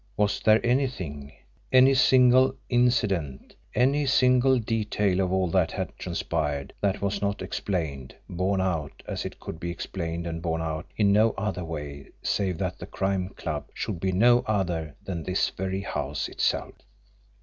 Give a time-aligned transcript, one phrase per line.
[0.17, 1.31] Was there anything,
[1.71, 8.15] any single incident, any single detail of all that had transpired, that was not explained,
[8.27, 12.57] borne out, as it could be explained and borne out in no other way save
[12.57, 16.73] that the Crime Club should be no other than this very house itself?